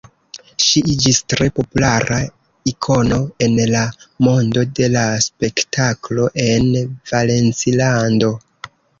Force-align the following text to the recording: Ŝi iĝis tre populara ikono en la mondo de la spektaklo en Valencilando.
Ŝi 0.65 0.81
iĝis 0.91 1.17
tre 1.31 1.45
populara 1.57 2.15
ikono 2.71 3.19
en 3.47 3.59
la 3.73 3.83
mondo 4.27 4.63
de 4.79 4.87
la 4.95 5.03
spektaklo 5.25 6.25
en 6.45 6.71
Valencilando. 7.13 8.31